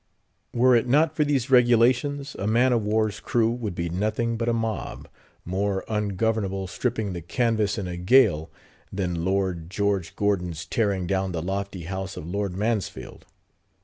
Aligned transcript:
Were 0.51 0.75
it 0.75 0.87
not 0.87 1.15
for 1.15 1.23
these 1.23 1.51
regulations 1.51 2.35
a 2.39 2.47
man 2.47 2.73
of 2.73 2.81
war's 2.81 3.19
crew 3.19 3.51
would 3.51 3.75
be 3.75 3.87
nothing 3.87 4.35
but 4.35 4.49
a 4.49 4.51
mob, 4.51 5.07
more 5.45 5.85
ungovernable 5.87 6.65
stripping 6.65 7.13
the 7.13 7.21
canvas 7.21 7.77
in 7.77 7.87
a 7.87 7.97
gale 7.97 8.49
than 8.91 9.23
Lord 9.23 9.69
George 9.69 10.15
Gordon's 10.15 10.65
tearing 10.65 11.05
down 11.05 11.33
the 11.33 11.41
lofty 11.43 11.83
house 11.83 12.17
of 12.17 12.25
Lord 12.27 12.55
Mansfield. 12.55 13.27